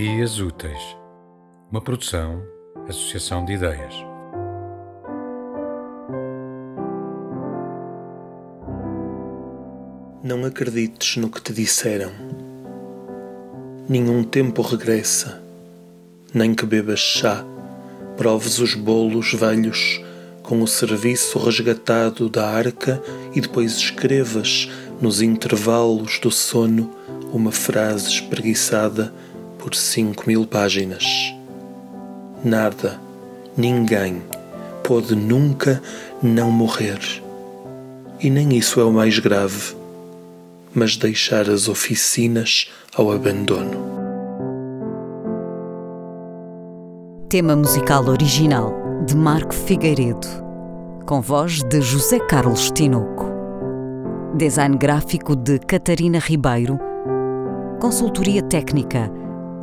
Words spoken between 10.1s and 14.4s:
Não acredites no que te disseram. Nenhum